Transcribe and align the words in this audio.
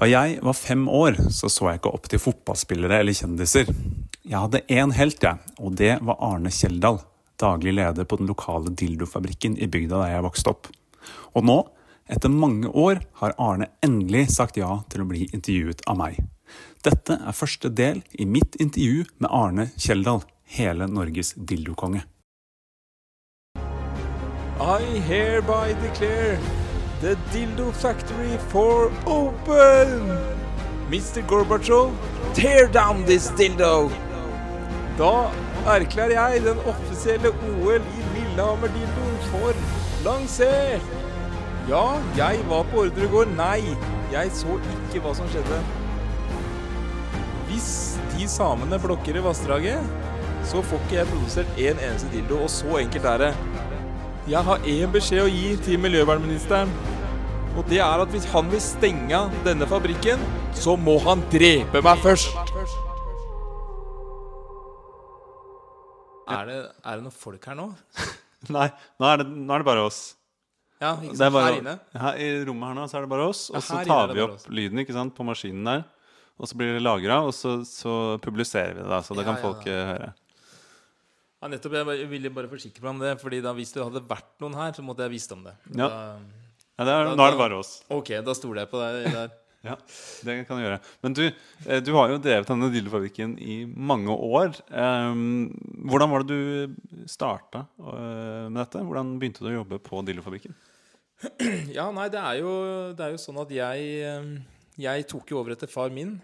Da 0.00 0.06
jeg 0.08 0.38
var 0.40 0.56
fem 0.56 0.86
år, 0.88 1.18
så 1.28 1.50
så 1.52 1.66
jeg 1.68 1.80
ikke 1.82 1.90
opp 1.92 2.06
til 2.08 2.20
fotballspillere 2.22 3.02
eller 3.02 3.12
kjendiser. 3.12 3.68
Jeg 4.24 4.38
hadde 4.40 4.62
én 4.72 4.94
helt, 4.96 5.20
jeg, 5.20 5.36
og 5.60 5.74
det 5.76 5.98
var 6.00 6.16
Arne 6.24 6.48
Kjeldal, 6.48 7.02
daglig 7.36 7.74
leder 7.76 8.06
på 8.08 8.16
den 8.16 8.30
lokale 8.30 8.72
dildofabrikken 8.72 9.58
i 9.60 9.68
bygda 9.68 9.98
der 10.00 10.14
jeg 10.14 10.24
vokste 10.24 10.54
opp. 10.54 10.70
Og 11.36 11.44
nå, 11.44 11.56
etter 12.08 12.32
mange 12.32 12.72
år, 12.72 13.02
har 13.20 13.36
Arne 13.36 13.68
endelig 13.84 14.30
sagt 14.38 14.56
ja 14.56 14.70
til 14.88 15.04
å 15.04 15.08
bli 15.10 15.26
intervjuet 15.34 15.84
av 15.84 16.00
meg. 16.00 16.16
Dette 16.80 17.18
er 17.20 17.36
første 17.36 17.68
del 17.68 18.00
i 18.16 18.24
mitt 18.24 18.56
intervju 18.56 19.04
med 19.20 19.28
Arne 19.28 19.68
Kjeldal, 19.76 20.24
hele 20.56 20.88
Norges 20.88 21.34
dildokonge. 21.36 22.06
I 24.60 25.04
hereby 25.04 25.76
declare 25.84 26.59
the 27.00 27.16
dildo 27.32 27.72
factory 27.72 28.36
for 28.48 28.92
open! 29.06 29.88
Mr. 30.90 31.22
Gorbachev, 31.26 31.94
tear 32.34 32.66
down 32.66 33.04
this 33.04 33.28
dildo! 33.38 33.90
Da 34.98 35.30
erklærer 35.66 36.12
jeg 36.12 36.42
den 36.44 36.58
offisielle 36.68 37.32
OL 37.48 37.80
i 37.80 38.02
Lillehammer-dildoen 38.14 39.20
for 39.30 39.54
lansert! 40.04 40.82
Ja, 41.68 41.84
jeg 42.16 42.40
var 42.48 42.66
på 42.68 42.84
ordre 42.84 43.04
i 43.04 43.08
går. 43.08 43.28
Nei, 43.36 43.60
jeg 44.12 44.32
så 44.34 44.56
ikke 44.58 45.04
hva 45.04 45.12
som 45.14 45.28
skjedde. 45.30 45.60
Hvis 47.48 47.70
de 48.16 48.28
samene 48.28 48.78
blokker 48.82 49.16
i 49.16 49.22
vassdraget, 49.24 49.84
så 50.50 50.64
får 50.66 50.82
ikke 50.84 50.96
jeg 50.98 51.10
produsert 51.12 51.60
en 51.68 51.82
eneste 51.86 52.10
dildo, 52.12 52.42
og 52.44 52.50
så 52.50 52.80
enkelt 52.80 53.08
er 53.12 53.24
det. 53.24 53.32
Jeg 54.30 54.46
har 54.46 54.62
én 54.70 54.92
beskjed 54.94 55.24
å 55.24 55.30
gi 55.30 55.56
til 55.64 55.80
miljøvernministeren. 55.82 56.70
Og 57.58 57.64
det 57.66 57.80
er 57.82 58.02
at 58.04 58.12
hvis 58.14 58.28
han 58.30 58.46
vil 58.52 58.60
stenge 58.62 59.24
denne 59.42 59.66
fabrikken, 59.66 60.22
så 60.54 60.76
må 60.78 60.94
han 61.02 61.24
drepe 61.32 61.82
meg 61.82 61.98
først. 62.04 62.30
Er 66.30 66.46
det, 66.46 66.58
er 66.86 67.00
det 67.00 67.02
noen 67.08 67.16
folk 67.16 67.50
her 67.50 67.58
nå? 67.58 67.66
Nei, 68.54 68.68
nå 69.02 69.08
er 69.10 69.20
det, 69.24 69.26
nå 69.34 69.50
er 69.56 69.64
det 69.64 69.66
bare 69.66 69.82
oss. 69.88 70.00
Ja, 70.80 70.94
ikke 71.02 71.18
sant? 71.18 71.34
bare, 71.34 71.48
Her 71.50 71.58
inne? 71.58 71.74
Her, 71.98 72.20
I 72.22 72.28
rommet 72.46 72.70
her 72.70 72.78
nå 72.78 72.84
så 72.88 73.00
er 73.00 73.04
det 73.04 73.10
bare 73.10 73.26
oss, 73.32 73.42
Ja, 73.50 73.58
og 73.58 73.66
så 73.66 73.80
tar 73.84 74.14
vi 74.14 74.22
opp 74.24 74.36
oss. 74.38 74.46
lyden 74.48 74.80
ikke 74.84 74.94
sant, 74.96 75.12
på 75.18 75.26
maskinen 75.26 75.66
der. 75.66 75.82
Og 76.40 76.48
så 76.48 76.56
blir 76.56 76.78
det 76.78 76.84
lagra, 76.86 77.18
og 77.26 77.34
så, 77.36 77.58
så 77.68 77.96
publiserer 78.22 78.78
vi 78.78 78.84
det, 78.84 78.88
da, 78.94 79.02
så 79.04 79.18
det 79.18 79.26
Ja, 79.26 79.32
kan 79.32 79.42
folk 79.42 79.66
ja, 79.68 79.82
høre. 79.90 80.12
Ja, 81.40 81.48
nettopp. 81.48 81.72
Jeg 81.80 82.08
ville 82.10 82.30
bare 82.36 82.48
forsikre 82.52 82.82
meg 82.84 82.90
om 82.94 82.98
det. 83.00 83.14
Fordi 83.22 83.40
da 83.44 83.52
hvis 83.56 83.72
det 83.72 83.82
hadde 83.84 84.02
vært 84.08 84.30
noen 84.44 84.54
her, 84.60 84.72
så 84.76 84.84
måtte 84.84 85.06
jeg 85.06 85.14
visst 85.16 85.32
om 85.36 85.44
det. 85.48 85.54
Ja. 85.74 85.88
Da, 85.88 86.00
Ja, 86.80 86.84
det 86.84 86.92
er, 86.94 87.04
Da- 87.04 87.16
nå 87.16 87.24
er 87.26 87.30
det 87.34 87.38
bare 87.40 87.58
oss. 87.60 87.82
ok, 87.92 88.08
da 88.24 88.32
stoler 88.32 88.62
jeg 88.64 88.70
på 88.70 88.80
deg 88.80 89.12
der. 89.12 89.30
Ja, 89.62 89.74
det 90.24 90.46
kan 90.48 90.56
du 90.56 90.62
gjøre. 90.64 90.78
Men 91.04 91.12
du, 91.12 91.26
eh, 91.68 91.80
du 91.84 91.90
har 91.92 92.08
jo 92.08 92.16
drevet 92.16 92.46
denne 92.48 92.70
dillefabrikken 92.72 93.34
i 93.44 93.66
mange 93.68 94.08
år. 94.08 94.54
Ehm, 94.72 95.50
hvordan 95.84 96.08
var 96.08 96.22
det 96.24 96.28
du 96.32 97.04
starta 97.06 97.66
eh, 97.76 98.48
med 98.48 98.56
dette? 98.56 98.80
Hvordan 98.80 99.18
begynte 99.20 99.44
du 99.44 99.50
å 99.50 99.58
jobbe 99.58 99.76
på 99.84 100.00
dillefabrikken? 100.08 100.54
Ja, 101.76 101.90
nei, 101.92 102.08
det 102.08 102.22
er 102.24 102.38
jo, 102.40 102.54
det 102.96 103.04
er 103.04 103.10
jo 103.12 103.20
sånn 103.20 103.42
at 103.42 103.50
jeg 103.52 103.84
eh, 104.00 104.30
Jeg 104.80 105.06
tok 105.12 105.28
jo 105.28 105.42
over 105.42 105.52
etter 105.52 105.68
far 105.68 105.90
min. 105.92 106.16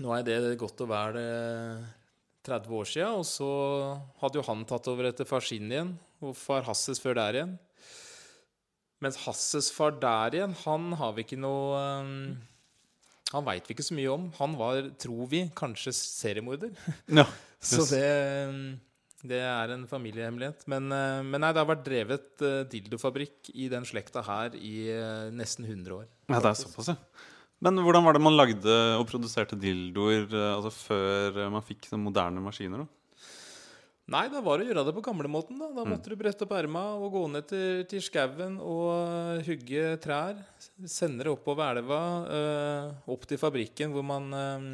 Nå 0.00 0.16
er 0.16 0.22
det 0.24 0.56
godt 0.56 0.80
og 0.80 0.88
vel 0.88 1.20
eh, 1.20 1.84
30 2.46 2.76
år 2.78 2.88
sia, 2.88 3.08
og 3.12 3.24
så 3.26 3.48
hadde 4.22 4.40
jo 4.40 4.44
han 4.46 4.64
tatt 4.68 4.86
over 4.90 5.10
etter 5.10 5.28
far 5.28 5.44
sin 5.44 5.70
igjen, 5.70 5.94
og 6.22 6.36
far 6.38 6.66
Hasses 6.68 7.00
før 7.02 7.18
der 7.18 7.40
igjen. 7.40 7.56
Mens 9.04 9.18
Hasses 9.24 9.70
far 9.74 9.94
der 9.94 10.38
igjen, 10.38 10.56
han 10.64 10.92
har 10.98 11.14
vi 11.14 11.26
ikke 11.26 11.38
noe 11.38 11.78
eh, 11.78 12.08
Han 13.34 13.44
veit 13.46 13.68
vi 13.68 13.76
ikke 13.76 13.86
så 13.86 13.94
mye 13.94 14.10
om. 14.10 14.26
Han 14.40 14.56
var, 14.58 14.80
tror 14.98 15.28
vi, 15.30 15.44
kanskje 15.58 15.94
seriemorder. 15.94 16.74
Ja, 17.20 17.26
Så 17.60 17.84
det, 17.90 18.78
det 19.26 19.40
er 19.42 19.74
en 19.74 19.86
familiehemmelighet. 19.90 20.64
Men, 20.70 20.90
eh, 20.94 21.22
men 21.26 21.42
nei, 21.42 21.52
det 21.52 21.62
har 21.62 21.70
vært 21.70 21.86
drevet 21.86 22.44
eh, 22.46 22.62
dildofabrikk 22.72 23.52
i 23.54 23.68
den 23.70 23.86
slekta 23.86 24.22
her 24.26 24.54
i 24.58 24.76
eh, 24.94 25.28
nesten 25.34 25.66
100 25.68 25.94
år. 26.00 26.06
ja, 26.30 26.38
det 26.38 26.52
er 26.54 26.58
såpass, 26.62 26.94
ja. 26.94 26.98
Men 27.64 27.80
hvordan 27.82 28.04
var 28.06 28.14
det 28.14 28.22
man 28.22 28.36
lagde 28.38 28.74
og 29.00 29.08
produserte 29.10 29.58
dildoer 29.58 30.28
eh, 30.30 30.52
altså 30.54 30.70
før 30.70 31.42
eh, 31.42 31.50
man 31.50 31.64
fikk 31.66 31.88
sånne 31.88 32.06
moderne 32.06 32.42
maskiner? 32.44 32.84
da? 32.84 32.94
Nei, 34.08 34.22
da 34.32 34.40
var 34.40 34.56
det 34.56 34.64
å 34.64 34.70
gjøre 34.70 34.84
det 34.86 34.94
på 34.96 35.02
gamlemåten. 35.04 35.58
Da 35.60 35.66
Da 35.76 35.84
måtte 35.84 36.08
du 36.08 36.16
brette 36.16 36.46
opp 36.46 36.54
erma 36.56 36.84
og 36.96 37.10
gå 37.12 37.24
ned 37.28 37.48
til, 37.50 37.82
til 37.90 38.04
skauen 38.04 38.56
og 38.62 38.86
eh, 38.94 39.42
hugge 39.50 39.90
trær. 40.04 40.38
Sende 40.88 41.26
det 41.26 41.34
oppover 41.34 41.74
elva, 41.82 42.00
eh, 42.38 43.10
opp 43.12 43.26
til 43.28 43.40
fabrikken 43.42 43.92
hvor 43.92 44.06
man, 44.06 44.30
eh, 44.38 44.70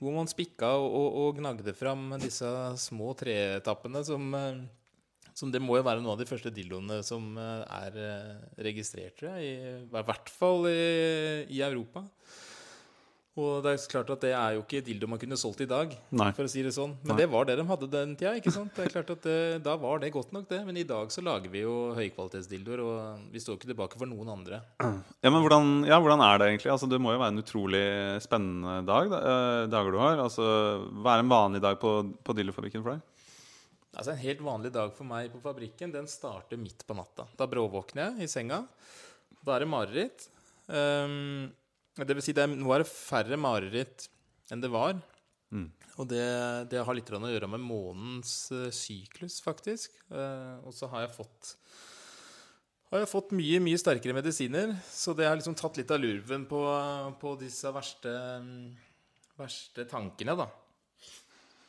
hvor 0.00 0.16
man 0.16 0.32
spikka 0.32 0.72
og, 0.80 0.88
og, 0.88 1.20
og 1.20 1.38
gnagde 1.38 1.76
fram 1.78 2.08
disse 2.22 2.48
små 2.88 3.12
treetappene 3.20 4.02
som 4.08 4.34
eh, 4.40 4.64
som 5.36 5.52
det 5.52 5.60
må 5.60 5.76
jo 5.76 5.84
være 5.84 6.00
noen 6.00 6.14
av 6.14 6.20
de 6.22 6.28
første 6.28 6.50
dildoene 6.54 7.02
som 7.04 7.36
eh, 7.36 7.62
er 7.84 8.00
eh, 8.00 8.34
registrert, 8.70 9.18
tror 9.18 9.36
jeg. 9.36 9.52
I, 9.52 9.78
I 9.84 10.04
hvert 10.08 10.32
fall 10.32 10.68
i, 10.70 10.80
i 11.52 11.60
Europa. 11.66 12.06
Og 13.36 13.58
det 13.60 13.74
er 13.74 13.82
klart 13.92 14.10
at 14.14 14.22
det 14.24 14.30
er 14.32 14.54
jo 14.56 14.62
ikke 14.62 14.80
dildo 14.80 15.08
man 15.12 15.20
kunne 15.20 15.36
solgt 15.36 15.60
i 15.60 15.66
dag, 15.68 15.90
Nei. 16.16 16.30
for 16.32 16.48
å 16.48 16.48
si 16.48 16.62
det 16.64 16.70
sånn. 16.72 16.94
Men 17.02 17.12
Nei. 17.12 17.18
det 17.20 17.26
var 17.34 17.44
det 17.44 17.58
de 17.58 17.66
hadde 17.68 17.88
den 17.92 18.14
tida. 18.16 18.32
ikke 18.38 18.52
sant? 18.54 18.72
Det 18.72 18.86
er 18.86 18.94
klart 18.94 19.10
at 19.12 19.26
det, 19.28 19.34
Da 19.66 19.74
var 19.76 20.00
det 20.00 20.08
godt 20.14 20.32
nok, 20.32 20.46
det. 20.48 20.62
Men 20.64 20.78
i 20.80 20.86
dag 20.88 21.12
så 21.12 21.20
lager 21.20 21.52
vi 21.52 21.60
jo 21.66 21.74
høykvalitetsdildoer, 21.98 22.80
og 22.80 23.26
vi 23.34 23.42
står 23.44 23.58
ikke 23.58 23.68
tilbake 23.74 24.00
for 24.00 24.08
noen 24.08 24.32
andre. 24.38 24.62
Ja, 25.26 25.32
men 25.32 25.42
hvordan, 25.42 25.70
ja, 25.88 25.96
hvordan 26.00 26.20
er 26.22 26.38
det 26.38 26.46
egentlig? 26.48 26.70
Altså, 26.70 26.86
det 26.88 27.00
må 27.02 27.10
jo 27.12 27.18
være 27.18 27.34
en 27.34 27.42
utrolig 27.42 27.84
spennende 28.22 28.76
dag, 28.86 29.08
da, 29.10 29.18
eh, 29.20 29.62
dager 29.72 29.92
du 29.92 29.98
har. 30.00 30.20
Altså, 30.22 30.44
Hva 31.02 31.16
er 31.16 31.24
en 31.24 31.32
vanlig 31.32 31.60
dag 31.64 31.80
på, 31.82 31.92
på 32.24 32.36
dildofabrikken 32.38 32.84
for 32.84 32.94
deg? 32.94 33.15
Altså 33.96 34.12
En 34.12 34.20
helt 34.20 34.42
vanlig 34.44 34.72
dag 34.74 34.92
for 34.96 35.08
meg 35.08 35.30
på 35.32 35.40
fabrikken 35.44 35.94
Den 35.94 36.08
starter 36.10 36.60
midt 36.60 36.84
på 36.86 36.96
natta. 36.96 37.26
Da 37.38 37.48
bråvåkner 37.48 38.10
jeg 38.10 38.26
i 38.26 38.30
senga. 38.30 38.62
Da 39.40 39.56
er 39.56 39.64
det 39.64 39.70
mareritt. 39.72 40.28
Um, 40.68 41.48
det 41.96 42.16
vil 42.18 42.24
si, 42.24 42.34
det 42.36 42.44
er, 42.44 42.52
nå 42.52 42.72
er 42.74 42.82
det 42.82 42.90
færre 42.90 43.38
mareritt 43.40 44.08
enn 44.52 44.62
det 44.62 44.70
var. 44.72 44.98
Mm. 45.54 45.70
Og 45.96 46.08
det, 46.10 46.24
det 46.72 46.82
har 46.84 46.96
litt 46.96 47.08
å 47.08 47.20
gjøre 47.22 47.48
med 47.48 47.62
månens 47.64 48.50
uh, 48.52 48.68
syklus, 48.74 49.38
faktisk. 49.44 49.94
Uh, 50.10 50.60
og 50.66 50.74
så 50.76 50.90
har 50.92 51.06
jeg 51.06 51.14
fått 51.16 51.54
har 52.92 53.02
jeg 53.02 53.10
fått 53.10 53.32
mye 53.34 53.58
mye 53.64 53.78
sterkere 53.80 54.14
medisiner, 54.14 54.76
så 54.94 55.10
det 55.16 55.26
har 55.26 55.34
liksom 55.34 55.56
tatt 55.58 55.80
litt 55.80 55.90
av 55.90 55.98
lurven 55.98 56.44
på, 56.46 56.60
på 57.18 57.32
disse 57.40 57.72
verste, 57.74 58.12
verste 59.34 59.86
tankene, 59.90 60.36
da. 60.38 60.46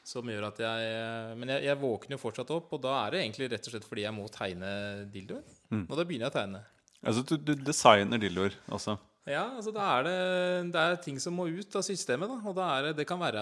Som 0.08 0.30
gjør 0.32 0.46
at 0.48 0.62
jeg 0.64 1.36
Men 1.36 1.52
jeg, 1.52 1.66
jeg 1.68 1.80
våkner 1.82 2.16
jo 2.16 2.22
fortsatt 2.22 2.54
opp, 2.56 2.72
og 2.78 2.80
da 2.86 2.96
er 3.02 3.14
det 3.14 3.26
egentlig 3.26 3.52
rett 3.52 3.68
og 3.68 3.74
slett 3.74 3.88
fordi 3.88 4.06
jeg 4.06 4.16
må 4.16 4.30
tegne 4.32 4.72
dildoer. 5.12 5.44
Mm. 5.74 5.84
Og 5.84 5.94
da 6.00 6.06
begynner 6.08 6.30
jeg 6.30 6.36
å 6.36 6.38
tegne. 6.38 6.64
Altså, 7.04 7.24
du, 7.28 7.36
du 7.44 7.54
designer 7.68 8.22
dildoer 8.22 8.56
også. 8.74 8.96
Ja, 9.28 9.42
altså 9.58 9.74
da 9.76 9.84
er 9.98 10.06
det, 10.08 10.20
det 10.72 10.82
er 10.82 10.94
ting 11.04 11.18
som 11.20 11.36
må 11.36 11.50
ut 11.52 11.76
av 11.76 11.84
systemet. 11.84 12.30
da 12.32 12.38
Og 12.48 12.56
da 12.56 12.68
er 12.78 12.86
det, 12.88 12.94
det, 13.02 13.06
kan 13.10 13.20
være, 13.20 13.42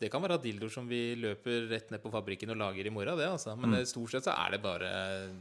det 0.00 0.10
kan 0.12 0.20
være 0.20 0.36
dildoer 0.42 0.72
som 0.74 0.88
vi 0.88 1.14
løper 1.16 1.70
rett 1.70 1.88
ned 1.92 2.02
på 2.02 2.12
fabrikken 2.12 2.52
og 2.52 2.58
lager 2.60 2.88
i 2.88 2.92
morgen. 2.92 3.16
det 3.16 3.30
altså 3.30 3.54
Men 3.56 3.78
det, 3.78 3.86
stort 3.88 4.12
sett 4.12 4.28
så 4.28 4.34
er 4.36 4.52
det 4.52 4.60
bare 4.64 4.90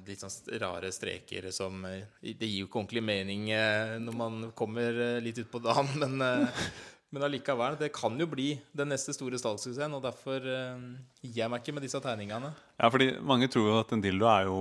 litt 0.08 0.24
sånn 0.24 0.62
rare 0.64 0.94
streker 0.96 1.50
som 1.52 1.84
eh, 1.90 2.08
Det 2.24 2.48
gir 2.48 2.62
jo 2.62 2.70
ikke 2.70 2.80
ordentlig 2.80 3.04
mening 3.04 3.52
eh, 3.52 3.98
når 4.00 4.16
man 4.16 4.40
kommer 4.56 4.96
eh, 4.96 5.20
litt 5.24 5.44
utpå 5.44 5.60
dagen, 5.60 5.92
men, 6.06 6.24
eh, 6.24 6.64
men 7.12 7.26
allikevel. 7.28 7.76
Det 7.80 7.92
kan 7.94 8.16
jo 8.20 8.28
bli 8.32 8.54
den 8.78 8.92
neste 8.94 9.14
store 9.16 9.40
salgssuksessen, 9.40 9.96
og 9.98 10.04
derfor 10.06 10.46
eh, 10.48 10.84
gir 11.26 11.42
jeg 11.44 11.52
meg 11.52 11.64
ikke 11.64 11.76
med 11.76 11.86
disse 11.86 12.00
tegningene. 12.04 12.54
Ja, 12.80 12.90
fordi 12.92 13.12
mange 13.28 13.50
tror 13.52 13.68
jo 13.68 13.80
at 13.82 13.92
en 13.96 14.04
dildo 14.04 14.30
er 14.32 14.48
jo 14.48 14.60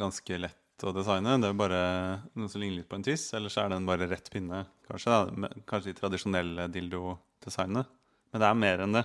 ganske 0.00 0.40
lett 0.44 0.84
å 0.84 0.92
designe. 0.94 1.38
Det 1.40 1.48
er 1.48 1.54
jo 1.54 1.62
bare 1.62 1.80
noe 2.38 2.52
som 2.52 2.62
ligner 2.62 2.82
litt 2.82 2.90
på 2.90 2.98
en 3.00 3.06
tiss, 3.06 3.30
eller 3.36 3.52
så 3.52 3.64
er 3.64 3.72
den 3.72 3.88
bare 3.88 4.08
rett 4.10 4.28
pinne, 4.32 4.66
kanskje. 4.90 5.16
Da. 5.16 5.50
Kanskje 5.68 5.94
de 5.94 5.98
tradisjonelle 6.02 6.68
dildodesignene. 6.74 7.86
Men 8.28 8.44
det 8.44 8.50
er 8.50 8.62
mer 8.66 8.84
enn 8.84 9.00
det. 9.00 9.04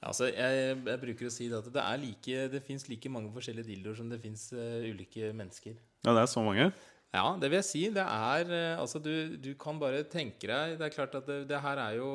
Altså, 0.00 0.30
jeg, 0.32 0.78
jeg 0.80 1.00
bruker 1.02 1.28
å 1.28 1.34
si 1.34 1.50
det 1.52 1.58
at 1.60 1.68
det, 1.68 1.82
er 1.84 2.00
like, 2.00 2.44
det 2.54 2.62
fins 2.64 2.88
like 2.88 3.12
mange 3.12 3.28
forskjellige 3.34 3.68
dildoer 3.68 3.98
som 3.98 4.08
det 4.08 4.22
fins 4.22 4.46
ulike 4.56 5.34
mennesker. 5.36 5.76
Ja, 6.06 6.14
det 6.16 6.22
er 6.22 6.32
så 6.32 6.40
mange. 6.40 6.70
Ja, 7.10 7.24
det 7.42 7.48
vil 7.50 7.58
jeg 7.58 7.66
si. 7.66 7.80
Det 7.90 8.02
er 8.04 8.52
eh, 8.54 8.78
Altså, 8.78 9.00
du, 9.02 9.36
du 9.42 9.50
kan 9.58 9.80
bare 9.82 10.04
tenke 10.06 10.46
deg 10.46 10.76
Det 10.78 10.86
er 10.86 10.94
klart 10.94 11.16
at 11.18 11.26
det, 11.26 11.40
det 11.50 11.58
her 11.62 11.80
er 11.82 11.96
jo 11.98 12.10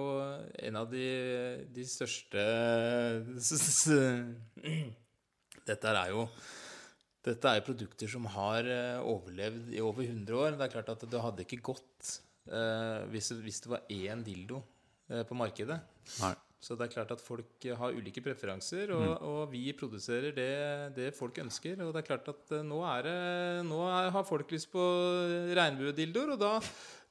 en 0.70 0.80
av 0.80 0.88
de, 0.92 1.08
de 1.76 1.84
største 1.88 2.46
Dette 5.68 5.92
er 5.92 6.14
jo 6.14 6.24
Dette 7.26 7.52
er 7.52 7.66
produkter 7.66 8.08
som 8.12 8.28
har 8.38 8.70
eh, 8.70 9.02
overlevd 9.02 9.74
i 9.74 9.82
over 9.82 10.06
100 10.06 10.38
år. 10.38 10.56
Det 10.56 10.68
er 10.68 10.74
klart 10.78 10.92
at 10.94 11.06
det 11.10 11.24
hadde 11.24 11.44
ikke 11.48 11.64
gått 11.74 12.12
eh, 12.54 13.02
hvis, 13.10 13.32
hvis 13.42 13.64
det 13.66 13.72
var 13.74 13.88
én 13.90 14.22
dildo 14.24 14.62
på 15.06 15.38
markedet. 15.38 15.76
Nei. 16.22 16.32
Så 16.64 16.74
det 16.78 16.88
er 16.88 16.94
klart 16.96 17.12
at 17.14 17.22
folk 17.22 17.66
har 17.78 17.94
ulike 17.94 18.24
preferanser, 18.26 18.90
og, 18.96 19.22
og 19.22 19.42
vi 19.52 19.68
produserer 19.78 20.34
det, 20.34 20.52
det 20.96 21.12
folk 21.18 21.38
ønsker. 21.44 21.78
Og 21.86 21.92
det 21.94 22.02
er 22.02 22.08
klart 22.08 22.30
at 22.32 22.56
eh, 22.58 22.64
nå, 22.66 22.80
er 22.90 23.06
det, 23.06 23.18
nå 23.68 23.82
er, 23.86 24.10
har 24.16 24.26
folk 24.28 24.54
lyst 24.56 24.72
på 24.74 24.86
regnbuedildoer, 25.58 26.36
og 26.36 26.42
da, 26.42 26.54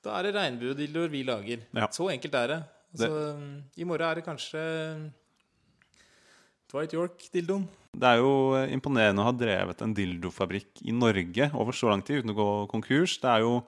Da 0.05 0.19
er 0.19 0.27
det 0.27 0.35
regnbuedildoer 0.37 1.13
vi 1.13 1.23
lager. 1.25 1.63
Ja. 1.73 1.87
Så 1.95 2.11
enkelt 2.13 2.35
er 2.37 2.51
det. 2.51 2.59
Altså, 2.95 3.13
I 3.75 3.87
morgen 3.89 4.07
er 4.07 4.19
det 4.19 4.27
kanskje 4.27 4.61
Dwight 6.71 6.93
York-dildoen. 6.95 7.65
Det 7.95 8.11
er 8.11 8.21
jo 8.21 8.35
eh, 8.59 8.73
imponerende 8.75 9.23
å 9.23 9.29
ha 9.29 9.35
drevet 9.39 9.83
en 9.87 9.95
dildofabrikk 9.95 10.83
i 10.83 10.95
Norge 10.95 11.49
over 11.55 11.77
så 11.77 11.93
lang 11.93 12.03
tid 12.03 12.23
uten 12.23 12.35
å 12.35 12.39
gå 12.39 12.49
konkurs. 12.73 13.17
Det 13.23 13.31
er 13.31 13.45
jo, 13.47 13.61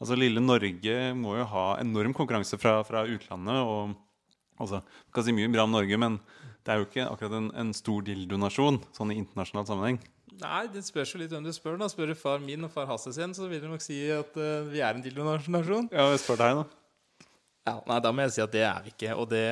altså 0.00 0.16
Lille 0.16 0.40
Norge 0.40 0.96
må 1.18 1.36
jo 1.36 1.46
ha 1.52 1.66
enorm 1.82 2.16
konkurranse 2.16 2.56
fra, 2.60 2.78
fra 2.88 3.04
utlandet. 3.04 3.60
og 3.60 3.94
altså, 4.58 4.82
du 4.82 5.16
kan 5.16 5.26
si 5.26 5.34
mye 5.36 5.52
bra 5.52 5.66
om 5.66 5.74
Norge, 5.74 5.98
men 6.00 6.18
det 6.66 6.74
er 6.74 6.80
jo 6.80 6.88
ikke 6.88 7.06
akkurat 7.06 7.38
en, 7.38 7.50
en 7.54 7.72
stor 7.76 8.04
dildonasjon 8.06 8.80
sånn 8.96 9.12
i 9.14 9.18
internasjonal 9.22 9.68
sammenheng. 9.68 10.00
Nei, 10.36 10.64
det 10.72 10.82
spørs 10.84 11.14
jo 11.14 11.20
litt 11.20 11.32
hvem 11.32 11.44
du 11.46 11.52
spør. 11.54 11.78
da 11.80 11.88
Spør 11.88 12.10
du 12.12 12.16
far 12.18 12.42
min 12.42 12.66
og 12.66 12.72
far 12.72 12.88
Hasse 12.90 13.12
sin, 13.16 13.32
så 13.36 13.46
vil 13.48 13.62
de 13.62 13.70
nok 13.70 13.84
si 13.84 14.00
at 14.12 14.34
uh, 14.36 14.66
vi 14.68 14.82
er 14.84 14.96
en 14.98 15.04
dildonasjon. 15.04 15.88
Ja, 15.94 16.10
jeg 16.12 16.20
spør 16.24 16.42
deg, 16.42 16.58
da. 16.58 16.82
Ja, 17.66 17.74
nei, 17.88 17.98
Da 18.04 18.12
må 18.14 18.22
jeg 18.22 18.34
si 18.36 18.42
at 18.44 18.52
det 18.54 18.62
er 18.62 18.82
vi 18.84 18.92
ikke. 18.92 19.14
Og 19.18 19.28
det, 19.30 19.46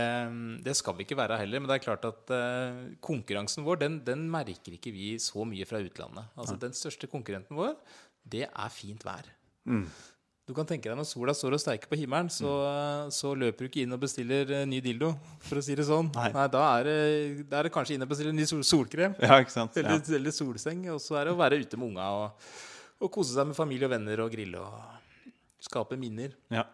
det 0.67 0.77
skal 0.79 0.97
vi 0.99 1.07
ikke 1.07 1.19
være 1.19 1.39
heller. 1.41 1.63
Men 1.63 1.71
det 1.71 1.79
er 1.79 1.87
klart 1.87 2.05
at 2.07 2.35
uh, 2.35 2.83
konkurransen 3.03 3.67
vår, 3.67 3.81
den, 3.83 4.01
den 4.07 4.27
merker 4.31 4.77
ikke 4.77 4.93
vi 4.95 5.15
så 5.23 5.47
mye 5.49 5.67
fra 5.67 5.81
utlandet. 5.83 6.29
Altså 6.37 6.59
Den 6.61 6.77
største 6.77 7.11
konkurrenten 7.11 7.59
vår, 7.59 7.75
det 8.23 8.47
er 8.47 8.75
fint 8.75 9.03
vær. 9.07 9.31
Du 10.45 10.53
kan 10.53 10.67
tenke 10.69 10.91
deg 10.91 10.99
når 10.99 11.07
sola 11.09 11.33
står 11.33 11.55
og 11.57 11.61
steiker 11.63 11.89
på 11.89 11.97
himmelen, 11.97 12.29
så, 12.29 12.51
så 13.17 13.31
løper 13.33 13.65
du 13.65 13.71
ikke 13.71 13.81
inn 13.87 13.97
og 13.97 14.03
bestiller 14.03 14.51
eh, 14.53 14.67
ny 14.69 14.83
dildo, 14.85 15.15
for 15.41 15.57
å 15.57 15.63
si 15.65 15.73
det 15.79 15.87
sånn. 15.89 16.11
Nei. 16.13 16.29
da, 16.53 16.65
er 16.77 16.85
det, 16.85 16.97
da 17.49 17.63
er 17.63 17.69
det 17.69 17.73
kanskje 17.73 17.97
inn 17.97 18.05
og 18.05 18.11
bestille 18.11 18.35
ny 18.37 18.45
sol 18.51 18.61
solkrem. 18.69 19.17
Ja, 19.25 19.39
ikke 19.41 19.55
sant? 19.55 19.79
Ja. 19.81 19.87
Eller, 19.87 20.05
eller 20.19 20.37
solseng. 20.37 20.85
Og 20.93 21.01
så 21.01 21.17
er 21.17 21.31
det 21.31 21.33
å 21.33 21.41
være 21.41 21.63
ute 21.63 21.81
med 21.81 21.95
unga 21.95 22.11
og, 22.19 22.53
og 23.01 23.13
kose 23.15 23.33
seg 23.33 23.49
med 23.49 23.57
familie 23.57 23.89
og 23.89 23.95
venner 23.97 24.21
og 24.27 24.37
grille 24.37 24.61
og 24.61 25.65
skape 25.65 25.97
minner. 25.97 26.37
Ja. 26.53 26.67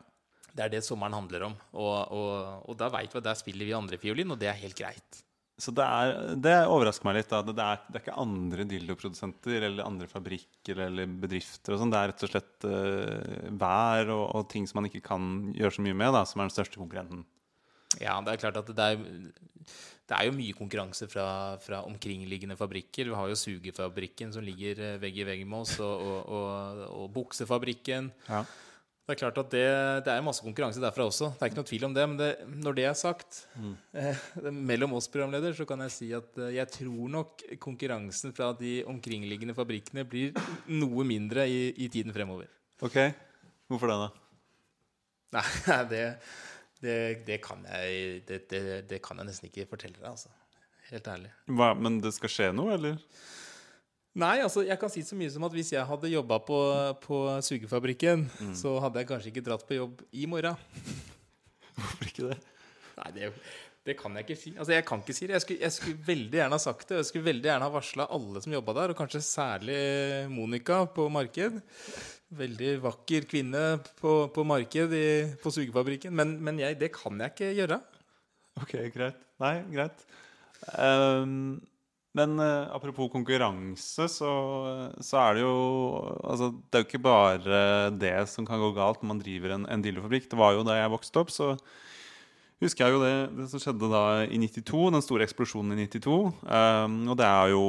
Det 0.50 0.66
er 0.66 0.74
det 0.74 0.82
sommeren 0.82 1.14
handler 1.14 1.46
om. 1.52 1.54
Og, 1.78 1.94
og, 2.10 2.66
og 2.66 2.78
da 2.78 2.90
veit 2.90 3.14
vi 3.14 3.22
at 3.22 3.28
der 3.30 3.38
spiller 3.38 3.70
vi 3.70 3.76
andre 3.78 4.02
fiolin, 4.02 4.34
og 4.34 4.42
det 4.42 4.50
er 4.50 4.58
helt 4.64 4.78
greit. 4.82 5.22
Så 5.60 5.74
det, 5.76 5.84
er, 5.84 6.34
det 6.40 6.54
overrasker 6.70 7.06
meg 7.06 7.18
litt. 7.18 7.30
Det 7.30 7.52
er, 7.52 7.82
det 7.86 7.98
er 7.98 8.04
ikke 8.04 8.20
andre 8.22 8.64
dildoprodusenter 8.68 9.66
eller 9.68 9.84
andre 9.86 10.08
fabrikker 10.10 10.80
eller 10.86 11.10
bedrifter. 11.20 11.76
sånn 11.76 11.92
Det 11.92 12.00
er 12.00 12.12
rett 12.12 12.24
og 12.26 12.32
slett 12.32 12.66
uh, 12.68 13.50
vær 13.60 14.14
og, 14.16 14.24
og 14.38 14.48
ting 14.52 14.68
som 14.68 14.80
man 14.80 14.88
ikke 14.88 15.04
kan 15.10 15.52
gjøre 15.56 15.76
så 15.76 15.84
mye 15.84 15.98
med, 16.02 16.14
da 16.16 16.24
som 16.28 16.40
er 16.40 16.48
den 16.48 16.56
største 16.56 16.80
konkurrenten. 16.80 17.26
Ja, 17.98 18.20
det 18.22 18.32
er 18.32 18.42
klart 18.44 18.60
at 18.60 18.70
det 18.70 18.86
er, 18.86 19.00
det 20.10 20.16
er 20.16 20.28
jo 20.28 20.34
mye 20.36 20.54
konkurranse 20.56 21.08
fra, 21.10 21.26
fra 21.62 21.82
omkringliggende 21.88 22.56
fabrikker. 22.58 23.10
Vi 23.10 23.18
har 23.18 23.30
jo 23.30 23.38
Sugefabrikken 23.38 24.32
som 24.34 24.46
ligger 24.46 24.80
eh, 24.86 24.98
vegg 25.02 25.18
i 25.18 25.26
vegg 25.26 25.44
med 25.44 25.64
oss, 25.64 25.76
og, 25.82 26.24
og, 26.30 26.84
og 26.94 27.08
Buksefabrikken. 27.14 28.12
Ja. 28.30 28.44
Det 29.10 29.16
er 29.16 29.22
klart 29.24 29.38
at 29.42 29.48
det, 29.50 29.62
det 30.06 30.12
er 30.12 30.22
masse 30.22 30.44
konkurranse 30.44 30.78
derfra 30.78 31.08
også. 31.08 31.32
Det 31.34 31.42
er 31.42 31.50
ikke 31.50 31.58
noe 31.58 31.66
tvil 31.66 31.86
om 31.88 31.94
det. 31.96 32.02
Men 32.06 32.18
det, 32.20 32.28
når 32.62 32.76
det 32.76 32.84
er 32.86 32.94
sagt, 32.94 33.40
eh, 33.98 34.20
mellom 34.70 34.94
oss 35.00 35.10
programleder, 35.10 35.56
så 35.58 35.66
kan 35.66 35.82
jeg 35.82 35.94
si 35.96 36.12
at 36.14 36.38
eh, 36.38 36.52
jeg 36.54 36.70
tror 36.76 37.10
nok 37.16 37.42
konkurransen 37.58 38.30
fra 38.36 38.52
de 38.54 38.76
omkringliggende 38.86 39.56
fabrikkene 39.58 40.06
blir 40.06 40.38
noe 40.70 41.06
mindre 41.08 41.48
i, 41.50 41.72
i 41.74 41.90
tiden 41.90 42.14
fremover. 42.14 42.46
Ok, 42.86 43.00
Hvorfor 43.70 43.90
det, 43.90 43.98
da? 43.98 44.08
Nei, 45.36 45.82
det, 45.90 46.04
det, 46.82 46.96
det, 47.26 47.42
kan 47.42 47.66
jeg, 47.66 48.22
det, 48.30 48.40
det, 48.50 48.62
det 48.90 49.02
kan 49.02 49.18
jeg 49.18 49.28
nesten 49.28 49.50
ikke 49.50 49.68
fortelle 49.74 49.98
deg, 49.98 50.08
altså. 50.10 50.30
Helt 50.90 51.06
ærlig. 51.06 51.34
Hva, 51.50 51.72
men 51.78 52.00
det 52.02 52.10
skal 52.16 52.32
skje 52.34 52.48
noe, 52.54 52.78
eller? 52.78 52.96
Nei, 54.18 54.40
altså 54.42 54.64
jeg 54.66 54.74
kan 54.80 54.90
si 54.90 55.04
så 55.06 55.14
mye 55.14 55.30
som 55.30 55.44
at 55.46 55.54
hvis 55.54 55.70
jeg 55.76 55.86
hadde 55.86 56.10
jobba 56.10 56.40
på, 56.42 56.58
på 57.04 57.18
sugefabrikken, 57.46 58.24
så 58.58 58.74
hadde 58.82 59.02
jeg 59.02 59.10
kanskje 59.10 59.30
ikke 59.30 59.44
dratt 59.46 59.62
på 59.68 59.78
jobb 59.78 60.02
i 60.10 60.26
morgen. 60.26 60.58
Hvorfor 61.78 62.08
ikke 62.08 62.32
det? 62.32 62.38
Nei, 62.96 63.10
det, 63.14 63.28
det 63.86 63.94
kan 64.00 64.18
jeg 64.18 64.26
ikke 64.26 64.38
si. 64.40 64.52
Altså, 64.56 64.74
jeg 64.74 64.86
kan 64.88 65.04
ikke 65.04 65.16
si 65.16 65.28
det. 65.28 65.36
Jeg 65.38 65.44
skulle, 65.44 65.62
jeg 65.62 65.76
skulle 65.76 66.08
veldig 66.08 66.40
gjerne 66.40 66.58
ha 66.58 66.62
sagt 66.66 66.90
det. 66.90 66.98
Jeg 66.98 67.10
skulle 67.12 67.28
veldig 67.30 67.50
gjerne 67.52 67.68
ha 67.68 67.74
varsla 67.76 68.08
alle 68.16 68.42
som 68.42 68.56
jobba 68.56 68.76
der, 68.80 68.92
og 68.92 68.98
kanskje 68.98 69.22
særlig 69.24 69.78
Monica 70.34 70.82
på 70.90 71.06
marked. 71.12 71.62
Veldig 72.40 72.74
vakker 72.82 73.30
kvinne 73.30 73.64
på, 74.02 74.16
på 74.34 74.46
marked 74.46 74.98
i, 74.98 75.06
på 75.38 75.54
sugefabrikken. 75.54 76.14
Men, 76.18 76.34
men 76.42 76.60
jeg, 76.60 76.80
det 76.82 76.90
kan 76.98 77.22
jeg 77.22 77.34
ikke 77.36 77.54
gjøre. 77.62 77.80
Ok, 78.60 78.76
greit. 78.92 79.22
Nei, 79.40 79.54
greit. 79.70 80.04
Ehm, 80.76 81.60
men 82.18 82.40
uh, 82.42 82.70
apropos 82.74 83.10
konkurranse, 83.12 84.08
så, 84.10 84.30
så 84.98 85.20
er 85.22 85.38
det 85.38 85.44
jo 85.44 85.54
Altså, 86.26 86.50
det 86.66 86.78
er 86.78 86.82
jo 86.82 86.88
ikke 86.88 87.04
bare 87.04 87.60
det 87.94 88.16
som 88.32 88.48
kan 88.48 88.62
gå 88.62 88.72
galt 88.76 89.02
når 89.02 89.12
man 89.12 89.22
driver 89.22 89.54
en, 89.54 89.68
en 89.70 89.84
dealerfabrikk. 89.84 90.30
Det 90.30 90.38
var 90.40 90.56
jo 90.56 90.66
da 90.66 90.80
jeg 90.80 90.92
vokste 90.92 91.22
opp, 91.22 91.30
så 91.34 91.52
husker 92.60 92.84
jeg 92.86 92.92
jo 92.94 93.00
det, 93.02 93.12
det 93.38 93.46
som 93.52 93.60
skjedde 93.62 93.88
da 93.92 94.00
i 94.26 94.38
92, 94.42 94.80
den 94.92 95.04
store 95.04 95.24
eksplosjonen 95.24 95.78
i 95.80 95.86
92. 95.88 96.16
Um, 96.44 96.96
og 97.08 97.16
det 97.20 97.26
er 97.28 97.52
jo, 97.54 97.62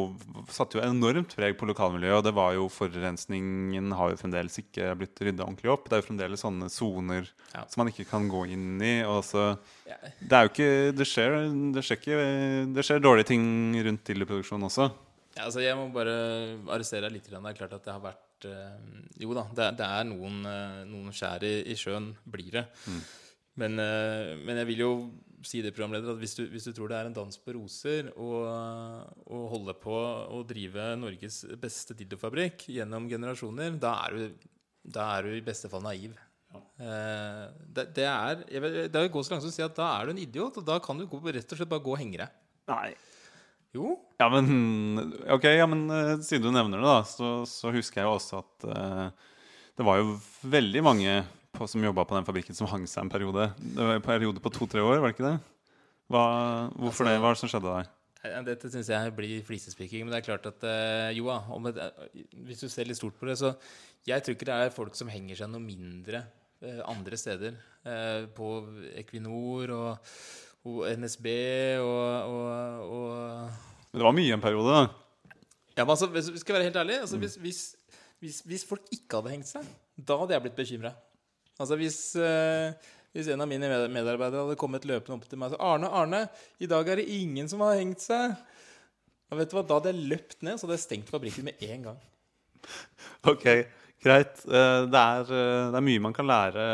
satte 0.51 0.77
jo 0.79 0.83
enormt 0.83 1.35
preg 1.38 1.55
på 1.59 1.69
lokalmiljøet. 1.69 2.17
Og 2.19 2.25
det 2.27 2.33
var 2.35 2.55
jo 2.57 2.65
forurensningen 2.71 3.91
har 3.97 4.11
jo 4.13 4.19
fremdeles 4.19 4.57
ikke 4.61 4.89
blitt 4.99 5.21
rydda 5.23 5.45
ordentlig 5.45 5.71
opp. 5.73 5.88
Det 5.88 5.97
er 5.97 6.03
jo 6.03 6.07
fremdeles 6.09 6.43
sånne 6.43 6.67
soner 6.73 7.29
Ja. 7.53 7.65
som 7.67 7.81
man 7.83 7.91
ikke 7.91 8.05
kan 8.09 8.27
gå 8.31 8.45
inn 8.51 8.81
i. 8.83 8.93
Og 9.07 9.23
så 9.27 9.57
det 9.85 10.31
er 10.31 10.45
jo 10.47 10.51
ikke 10.53 10.69
Det 10.95 11.07
skjer, 11.07 11.37
det 11.75 11.83
skjer, 11.83 11.97
ikke, 11.99 12.19
det 12.75 12.85
skjer 12.87 12.99
dårlige 13.03 13.31
ting 13.33 13.47
rundt 13.87 14.03
dildoproduksjon 14.07 14.67
også. 14.69 14.89
Ja, 15.37 15.45
altså 15.47 15.63
jeg 15.63 15.75
må 15.79 15.87
bare 15.95 16.13
arrestere 16.67 17.07
deg 17.07 17.15
litt. 17.19 17.31
Det 17.31 17.39
er 17.39 17.55
klart 17.57 17.73
at 17.79 17.85
det 17.87 17.94
har 17.95 18.03
vært 18.03 18.47
eh, 18.51 18.75
Jo 19.23 19.31
da, 19.37 19.45
det, 19.55 19.69
det 19.79 19.87
er 19.87 20.07
noen, 20.11 20.41
eh, 20.45 20.81
noen 20.91 21.11
skjær 21.15 21.44
i, 21.47 21.53
i 21.71 21.75
sjøen. 21.79 22.11
Blir 22.27 22.51
det. 22.59 22.65
Men, 23.59 23.75
eh, 23.83 24.38
men 24.39 24.62
jeg 24.62 24.69
vil 24.71 24.83
jo 24.86 24.92
si 25.44 25.63
det, 25.65 25.74
programleder, 25.74 26.13
at 26.13 26.21
hvis 26.21 26.36
du, 26.38 26.44
hvis 26.51 26.68
du 26.69 26.71
tror 26.77 26.92
det 26.92 26.98
er 27.00 27.07
en 27.09 27.15
dans 27.15 27.38
på 27.42 27.56
roser 27.56 28.12
å 28.13 29.39
holde 29.50 29.74
på 29.81 29.95
å 30.38 30.44
drive 30.45 30.92
Norges 31.01 31.42
beste 31.59 31.98
dildofabrikk 31.98 32.68
gjennom 32.69 33.07
generasjoner, 33.09 33.74
da 33.81 33.95
er 34.06 34.18
du, 34.18 34.51
da 34.86 35.07
er 35.15 35.25
du 35.25 35.39
i 35.39 35.45
beste 35.45 35.71
fall 35.71 35.81
naiv. 35.88 36.13
Ja. 36.51 36.62
det, 37.63 37.86
det 37.95 38.06
er 38.06 38.42
Det 38.44 39.00
er 39.00 39.06
jo 39.06 39.12
gå 39.13 39.21
så 39.24 39.31
langt 39.31 39.45
som 39.45 39.54
å 39.54 39.56
si 39.56 39.63
at 39.63 39.77
da 39.77 39.88
er 39.95 40.09
du 40.09 40.13
en 40.13 40.21
idiot, 40.21 40.59
og 40.62 40.68
da 40.68 40.77
kan 40.83 41.00
du 41.00 41.07
gå, 41.09 41.21
rett 41.31 41.47
og 41.47 41.57
slett 41.57 41.71
bare 41.71 41.86
gå 41.86 41.95
og 41.95 42.01
henge 42.04 42.21
deg. 42.21 42.38
Nei. 42.69 42.92
Jo, 43.71 43.95
Ja, 44.19 44.27
men 44.30 45.13
Ok, 45.31 45.45
ja, 45.47 45.65
men 45.69 45.86
eh, 45.89 46.18
siden 46.25 46.50
du 46.50 46.56
nevner 46.56 46.81
det, 46.81 46.88
da, 46.88 47.04
så, 47.07 47.30
så 47.47 47.71
husker 47.71 48.01
jeg 48.01 48.09
jo 48.09 48.15
også 48.18 48.42
at 48.42 48.65
uh, 48.68 49.30
det 49.80 49.86
var 49.88 50.01
jo 50.01 50.18
veldig 50.51 50.83
mange 50.83 51.13
på, 51.61 51.69
som 51.69 51.85
jobba 51.85 52.05
på 52.09 52.17
den 52.17 52.25
fabrikken, 52.27 52.57
som 52.57 52.69
hang 52.71 52.89
seg 52.89 53.06
en 53.06 53.13
periode. 53.13 53.51
Det 53.61 53.80
var 53.80 53.97
en 53.99 54.06
periode 54.06 54.41
på 54.44 54.51
to-tre 54.57 54.81
år, 54.83 54.99
var 54.99 55.11
det 55.11 55.15
ikke 55.19 55.30
det? 55.30 55.37
Hva, 56.11 56.23
hvorfor 56.75 57.06
Altså- 57.06 57.11
det? 57.13 57.19
Hva 57.21 57.30
er 57.30 57.37
det 57.37 57.44
som 57.45 57.51
skjedde 57.53 57.75
der? 57.77 57.89
Dette 58.45 58.69
syns 58.69 58.89
jeg 58.91 59.13
blir 59.18 59.41
flisespikking. 59.41 60.03
Men 60.06 60.13
det 60.13 60.19
er 60.21 60.27
klart 60.27 60.45
at 60.45 60.63
eh, 60.63 61.18
jo 61.18 61.25
da, 61.25 61.87
hvis 62.45 62.61
du 62.61 62.68
ser 62.69 62.85
litt 62.85 62.99
stort 62.99 63.18
på 63.18 63.25
det, 63.25 63.37
så 63.39 63.56
Jeg 64.06 64.21
tror 64.23 64.33
ikke 64.33 64.45
det 64.49 64.53
er 64.57 64.73
folk 64.73 64.95
som 64.97 65.09
henger 65.09 65.35
seg 65.37 65.49
noe 65.49 65.61
mindre 65.61 66.23
eh, 66.61 66.81
andre 66.85 67.18
steder. 67.18 67.57
Eh, 67.85 68.25
på 68.33 68.47
Equinor 68.97 69.73
og, 69.73 70.13
og 70.65 70.85
NSB 70.97 71.27
og, 71.81 72.30
og, 72.30 72.91
og 72.94 73.51
Men 73.91 74.01
det 74.01 74.07
var 74.07 74.18
mye 74.18 74.33
en 74.37 74.41
periode, 74.41 74.69
da. 74.69 75.33
Ja, 75.77 75.85
men 75.85 75.95
altså, 75.95 76.09
skal 76.37 76.53
jeg 76.53 76.59
være 76.59 76.69
helt 76.69 76.81
ærlig 76.81 76.99
altså, 77.01 77.18
hvis, 77.18 77.35
hvis, 77.41 77.61
hvis, 78.19 78.41
hvis 78.45 78.65
folk 78.69 78.85
ikke 78.94 79.21
hadde 79.21 79.33
hengt 79.33 79.49
seg, 79.49 79.65
da 79.97 80.18
hadde 80.19 80.35
jeg 80.35 80.45
blitt 80.45 80.59
bekymra. 80.61 80.94
Altså, 81.59 81.75
hvis, 81.79 81.99
eh, 82.15 82.71
hvis 83.15 83.27
en 83.33 83.43
av 83.43 83.49
mine 83.51 83.67
medarbeidere 83.91 84.45
hadde 84.45 84.59
kommet 84.59 84.87
løpende 84.87 85.17
opp 85.17 85.27
til 85.29 85.41
meg 85.41 85.51
og 85.51 85.57
sagt 85.57 85.65
Arne, 85.67 85.89
Arne, 85.91 86.21
i 86.63 86.69
dag 86.71 86.87
er 86.87 87.01
det 87.01 87.09
ingen 87.11 87.49
som 87.51 87.63
har 87.65 87.75
hengt 87.79 88.03
seg. 88.03 88.37
Og 89.31 89.39
vet 89.39 89.51
du 89.51 89.57
hva, 89.57 89.65
Da 89.67 89.77
hadde 89.79 89.93
jeg 89.93 90.09
løpt 90.11 90.41
ned 90.43 90.57
så 90.59 90.67
hadde 90.67 90.79
jeg 90.79 90.85
stengt 90.85 91.11
fabrikken 91.11 91.47
med 91.47 91.61
en 91.67 91.89
gang. 91.89 91.99
Ok, 93.27 93.45
greit. 94.03 94.41
Eh, 94.45 94.85
Det 94.91 95.01
er, 95.01 95.21
eh, 95.31 95.67
det 95.71 95.77
er 95.79 95.85
mye 95.87 96.03
man 96.03 96.13
kan 96.15 96.27
lære 96.29 96.65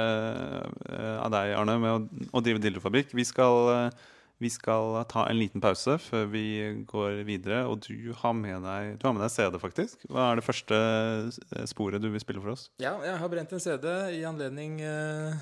eh, 0.89 1.17
av 1.22 1.31
deg, 1.34 1.53
Arne, 1.57 1.77
med 1.81 1.91
å, 1.93 2.29
å 2.34 2.43
drive 2.43 2.63
dildofabrikk. 2.63 3.13
Vi 3.17 3.25
skal, 3.27 3.91
vi 4.38 4.50
skal 4.53 5.00
ta 5.10 5.25
en 5.25 5.39
liten 5.39 5.62
pause 5.63 5.98
før 6.01 6.27
vi 6.29 6.46
går 6.89 7.24
videre. 7.27 7.63
Og 7.70 7.82
du 7.88 8.13
har 8.22 8.36
med 8.38 8.62
deg, 8.65 8.98
du 9.00 9.08
har 9.08 9.15
med 9.17 9.24
deg 9.25 9.34
CD, 9.34 9.58
faktisk. 9.62 10.06
Hva 10.12 10.32
er 10.32 10.39
det 10.39 10.46
første 10.46 10.77
eh, 10.77 11.65
sporet 11.70 12.03
du 12.03 12.12
vil 12.13 12.24
spille 12.24 12.44
for 12.44 12.53
oss? 12.53 12.67
Ja, 12.84 12.96
jeg 13.06 13.17
har 13.22 13.34
brent 13.34 13.56
en 13.56 13.63
CD 13.63 13.88
i 14.20 14.24
anledning 14.29 14.77
uh, 14.86 15.36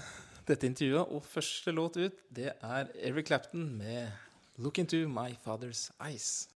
dette 0.47 0.69
intervjuet, 0.69 1.11
og 1.11 1.25
første 1.27 1.75
låt 1.75 1.99
ut, 1.99 2.25
det 2.31 2.53
er 2.53 2.91
Eric 2.95 3.31
Clapton 3.31 3.67
med 3.77 4.11
'Look 4.57 4.79
Into 4.79 5.03
My 5.11 5.35
Father's 5.43 5.89
Eyes'. 5.99 6.47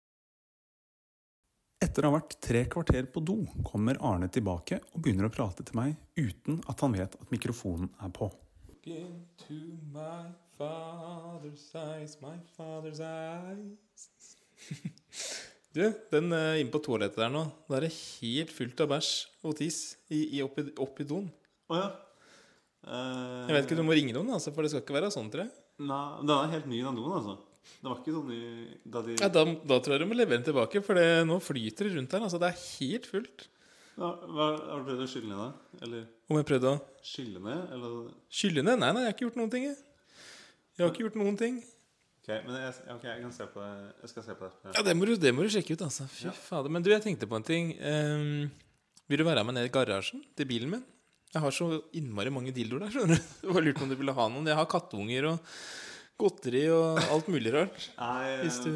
Etter 1.79 2.03
å 2.03 2.09
ha 2.11 2.17
vært 2.19 2.35
tre 2.43 2.65
kvarter 2.67 3.05
på 3.07 3.21
do, 3.23 3.37
kommer 3.63 3.99
Arne 4.03 4.27
tilbake 4.27 4.81
og 4.91 4.99
begynner 4.99 5.27
å 5.27 5.31
prate 5.31 5.63
til 5.63 5.79
meg 5.79 5.95
uten 6.19 6.59
at 6.67 6.83
han 6.83 6.95
vet 6.95 7.15
at 7.15 7.31
mikrofonen 7.31 7.87
er 8.03 8.11
på. 8.15 8.27
Look 8.67 8.87
into 8.87 9.79
my 9.91 10.27
father's 10.59 11.65
eyes, 11.79 12.17
my 12.21 12.35
father's 12.57 12.99
eyes 12.99 14.35
Du, 15.75 15.83
den 16.11 16.31
uh, 16.33 16.57
inne 16.59 16.71
på 16.73 16.81
toalettet 16.83 17.19
der 17.21 17.29
nå, 17.31 17.43
da 17.69 17.77
er 17.77 17.85
det 17.85 17.91
helt 17.93 18.51
fullt 18.51 18.79
av 18.83 18.89
bæsj 18.89 19.09
og 19.45 19.53
tiss 19.59 19.77
i, 20.09 20.23
i 20.35 20.39
oppi, 20.41 20.63
oppi 20.81 21.05
doen. 21.07 21.27
Å 21.69 21.77
ja. 21.77 21.89
Eh, 22.89 23.43
Jeg 23.51 23.53
vet 23.53 23.67
ikke, 23.67 23.77
Du 23.77 23.83
må 23.85 23.93
ringe 23.93 24.15
noen, 24.15 24.31
altså, 24.33 24.49
for 24.55 24.65
det 24.65 24.71
skal 24.73 24.81
ikke 24.81 24.95
være 24.97 25.11
sånn, 25.13 25.29
tror 25.29 25.43
jeg. 25.45 25.53
Nei, 25.85 25.99
den 26.23 26.33
er 26.35 26.49
helt 26.55 26.67
ny, 26.71 26.79
den 26.87 26.97
doen, 26.97 27.13
altså. 27.19 27.35
Det 27.69 27.85
var 27.85 28.01
ikke 28.01 28.15
sånn 28.15 28.33
i 28.33 28.41
da 28.89 29.03
de 29.05 29.15
Ja, 29.21 29.29
da, 29.37 29.43
da 29.45 29.77
tror 29.85 29.93
jeg 29.95 30.01
du 30.01 30.09
må 30.09 30.17
levere 30.17 30.39
den 30.39 30.47
tilbake, 30.49 30.81
for 30.89 30.97
det, 30.97 31.05
nå 31.29 31.37
flyter 31.43 31.85
det 31.85 31.93
rundt 31.99 32.17
her. 32.17 32.25
altså 32.25 32.41
Det 32.41 32.49
er 32.49 32.63
helt 32.65 33.05
fullt. 33.13 33.45
Ja, 33.99 34.09
hva, 34.25 34.47
Har 34.71 34.81
du 34.81 34.89
prøvd 34.89 35.05
å 35.05 35.09
skylle 35.13 35.29
ned, 35.29 35.43
da? 35.45 35.77
Eller 35.85 36.09
Om 36.33 36.41
jeg 36.41 36.49
prøvde 36.49 36.73
å 36.73 36.81
skylle 37.13 37.45
ned? 37.45 37.61
Eller 37.77 37.95
skylle 38.41 38.65
ned? 38.65 38.81
Nei, 38.81 38.89
nei, 38.97 39.05
jeg 39.05 39.11
har 39.11 39.15
ikke 39.19 39.27
gjort 39.27 39.39
noen 39.43 39.53
ting. 39.53 39.69
Jeg, 39.69 39.77
jeg 40.79 40.87
har 40.87 40.93
ikke 40.95 41.05
gjort 41.05 41.19
noen 41.19 41.37
ting. 41.39 41.59
Ok, 42.19 42.29
men 42.45 42.55
jeg, 42.59 42.73
okay, 42.93 43.09
jeg 43.13 43.21
kan 43.23 43.33
se 43.35 43.45
på 43.51 43.61
det. 43.63 43.73
Jeg 44.03 44.11
skal 44.13 44.25
se 44.27 44.35
på 44.37 44.47
det. 44.47 44.73
Ja, 44.75 44.83
Det 44.85 44.95
må 44.97 45.07
du, 45.09 45.13
det 45.19 45.31
må 45.35 45.43
du 45.45 45.49
sjekke 45.53 45.75
ut, 45.75 45.83
altså. 45.87 46.05
Fy 46.13 46.31
fader. 46.45 46.71
Men 46.71 46.85
du, 46.85 46.89
jeg 46.93 47.03
tenkte 47.03 47.27
på 47.29 47.37
en 47.39 47.45
ting. 47.47 47.71
Um, 47.79 48.49
vil 49.09 49.21
du 49.21 49.25
være 49.25 49.43
med 49.47 49.57
ned 49.57 49.69
i 49.69 49.73
garasjen 49.73 50.21
til 50.37 50.47
bilen 50.49 50.69
min? 50.75 50.83
Jeg 51.33 51.41
har 51.43 51.53
så 51.53 51.67
innmari 51.97 52.31
mange 52.33 52.53
dildoer 52.53 52.85
der. 52.87 52.93
skjønner 52.93 53.19
du 53.19 53.29
Det 53.43 53.53
var 53.53 53.65
lurt 53.65 53.81
om 53.85 53.89
du 53.91 53.95
ville 53.99 54.13
ha 54.17 54.25
noen. 54.33 54.47
Jeg 54.49 54.57
har 54.57 54.67
kattunger 54.69 55.27
og 55.29 55.53
godteri 56.19 56.63
og 56.73 56.99
alt 57.05 57.29
mulig 57.29 57.53
rart. 57.53 57.89
Nei, 57.99 58.35
Hvis 58.43 58.59
du 58.65 58.71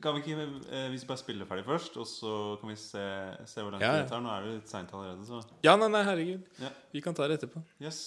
Kan 0.00 0.16
vi 0.16 0.22
ikke 0.22 0.46
eh, 0.70 0.86
Hvis 0.92 1.02
vi 1.04 1.10
bare 1.10 1.20
spiller 1.20 1.48
ferdig 1.50 1.66
først, 1.66 1.98
og 2.00 2.06
så 2.08 2.34
kan 2.60 2.70
vi 2.72 2.76
se, 2.80 3.02
se 3.50 3.60
hvor 3.60 3.74
langt 3.74 3.84
Ja, 3.84 3.96
ja. 3.98 4.04
det 4.04 4.10
tar? 4.12 4.22
Nå 4.24 4.30
er 4.32 4.46
det 4.46 4.54
litt 4.60 4.70
seint 4.70 4.94
allerede, 4.94 5.26
så 5.28 5.42
Ja, 5.66 5.74
nei, 5.76 5.90
nei, 5.92 6.02
herregud. 6.06 6.46
Ja. 6.62 6.70
Vi 6.94 7.02
kan 7.04 7.14
ta 7.18 7.26
det 7.28 7.40
etterpå. 7.40 7.62
Yes. 7.82 8.00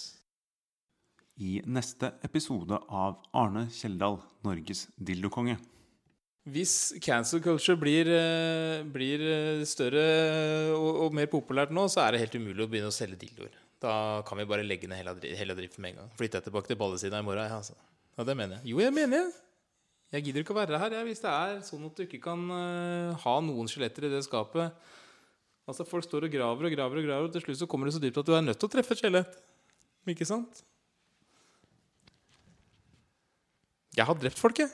I 1.41 1.61
neste 1.65 2.11
episode 2.21 2.77
av 2.93 3.21
Arne 3.33 3.65
Kjeldal, 3.73 4.19
Norges 4.45 4.85
dildokonge. 5.01 5.55
Hvis 6.53 6.93
cancel 7.01 7.39
culture 7.41 7.79
blir, 7.79 8.09
eh, 8.11 8.83
blir 8.83 9.21
eh, 9.23 9.63
større 9.65 10.03
og, 10.75 11.05
og 11.05 11.15
mer 11.15 11.29
populært 11.31 11.71
nå, 11.71 11.87
så 11.87 12.03
er 12.03 12.13
det 12.13 12.25
helt 12.25 12.35
umulig 12.35 12.65
å 12.65 12.67
begynne 12.69 12.91
å 12.91 12.93
selge 12.93 13.21
dildoer. 13.21 13.55
Da 13.81 14.21
kan 14.27 14.37
vi 14.37 14.45
bare 14.47 14.65
legge 14.67 14.89
ned 14.91 14.99
hele, 14.99 15.15
hele 15.39 15.55
driften 15.55 15.81
med 15.81 15.93
en 15.93 16.03
gang. 16.03 16.11
Flytte 16.19 16.39
jeg 16.39 16.49
tilbake 16.49 16.69
til 16.69 16.79
ballesida 16.79 17.19
i 17.19 17.25
morgen? 17.25 17.47
Ja, 17.47 17.61
altså. 17.63 17.77
ja, 18.17 18.27
det 18.27 18.35
mener 18.37 18.59
jeg. 18.59 18.73
Jo, 18.73 18.83
jeg 18.83 18.95
mener 18.95 19.23
det. 19.23 19.39
Jeg 20.13 20.27
gidder 20.27 20.43
ikke 20.43 20.53
å 20.53 20.59
være 20.59 20.77
her 20.77 20.93
jeg, 20.99 21.07
hvis 21.07 21.23
det 21.23 21.31
er 21.31 21.55
sånn 21.65 21.87
at 21.87 21.97
du 21.97 22.03
ikke 22.03 22.19
kan 22.21 22.43
uh, 22.53 23.23
ha 23.23 23.33
noen 23.41 23.71
skjeletter 23.71 24.05
i 24.05 24.11
det 24.11 24.19
skapet. 24.27 24.91
Altså, 25.65 25.87
Folk 25.89 26.05
står 26.05 26.27
og 26.27 26.35
graver 26.35 26.69
og 26.69 26.75
graver, 26.75 27.01
og 27.01 27.07
graver, 27.07 27.31
og 27.31 27.33
til 27.33 27.47
slutt 27.47 27.63
så 27.63 27.67
kommer 27.71 27.89
det 27.89 27.95
så 27.95 28.03
dypt 28.03 28.19
at 28.21 28.29
du 28.29 28.35
er 28.37 28.45
nødt 28.45 28.59
til 28.61 28.69
å 28.69 28.73
treffe 28.75 28.93
et 28.93 29.01
skjelett. 29.01 29.39
Ikke 30.13 30.27
sant? 30.29 30.61
Jeg 33.97 34.05
har 34.05 34.17
drept 34.17 34.39
folk, 34.39 34.59
jeg. 34.59 34.69